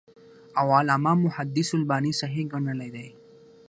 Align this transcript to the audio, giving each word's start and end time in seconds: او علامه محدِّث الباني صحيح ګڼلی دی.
او 0.59 0.67
علامه 0.79 1.13
محدِّث 1.25 1.69
الباني 1.79 2.11
صحيح 2.21 2.43
ګڼلی 2.51 2.89
دی. 2.95 3.07